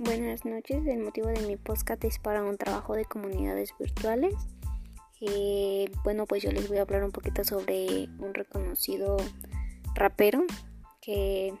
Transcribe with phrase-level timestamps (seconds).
[0.00, 4.32] Buenas noches, el motivo de mi podcast es para un trabajo de comunidades virtuales.
[5.20, 9.16] Eh, bueno, pues yo les voy a hablar un poquito sobre un reconocido
[9.96, 10.44] rapero
[11.00, 11.52] que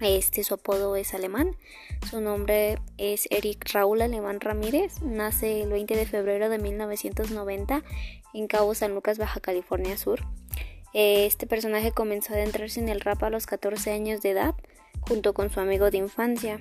[0.00, 1.54] este su apodo es alemán.
[2.08, 5.02] Su nombre es Eric Raúl Alemán Ramírez.
[5.02, 7.82] Nace el 20 de febrero de 1990
[8.32, 10.20] en Cabo San Lucas, Baja California Sur.
[10.94, 14.54] Este personaje comenzó a adentrarse en el rap a los 14 años de edad
[15.02, 16.58] junto con su amigo de infancia.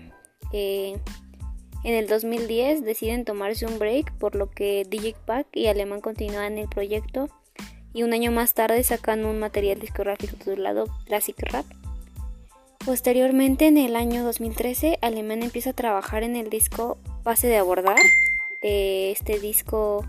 [0.52, 0.99] En
[1.84, 6.67] el 2010 deciden tomarse un break, por lo que DJ Pack y Alemán continúan el
[6.67, 7.30] proyecto
[7.94, 11.66] y un año más tarde sacan un material discográfico titulado Classic Rap.
[12.85, 17.99] Posteriormente, en el año 2013, Alemán empieza a trabajar en el disco Pase de Abordar.
[18.62, 20.05] Eh, este disco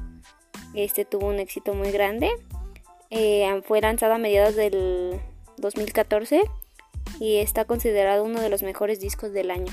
[0.74, 2.30] este, tuvo un éxito muy grande.
[3.10, 5.20] Eh, fue lanzado a mediados del
[5.56, 6.42] 2014
[7.18, 9.72] y está considerado uno de los mejores discos del año.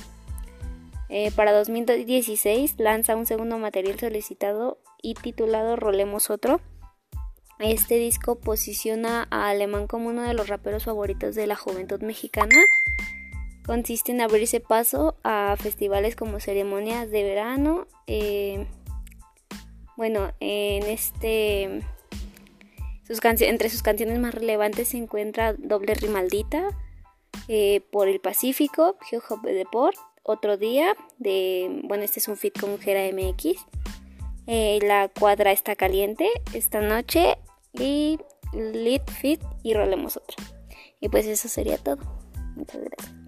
[1.10, 6.60] Eh, para 2016 lanza un segundo material solicitado y titulado Rolemos Otro.
[7.60, 12.56] Este disco posiciona a Alemán como uno de los raperos favoritos de la juventud mexicana.
[13.66, 17.88] Consiste en abrirse paso a festivales como ceremonias de verano.
[18.06, 18.68] Eh,
[19.96, 21.82] bueno, en este
[23.10, 26.70] entre sus canciones más relevantes se encuentra Doble Rimaldita,
[27.48, 28.98] eh, por el Pacífico,
[29.30, 33.66] Hop de Deport, otro día, de, bueno, este es un fit con Gera MX,
[34.48, 37.38] eh, la cuadra está caliente esta noche
[37.74, 38.20] y
[38.54, 40.38] Lit Fit y rolemos otro.
[41.00, 41.98] Y pues eso sería todo.
[42.56, 43.27] Muchas gracias.